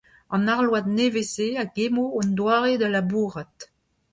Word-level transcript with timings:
An 0.35 0.49
arload 0.55 0.87
nevez-se 0.97 1.47
a 1.63 1.65
gemmo 1.75 2.03
hon 2.15 2.29
doare 2.37 2.73
da 2.81 2.87
labourat. 2.93 3.57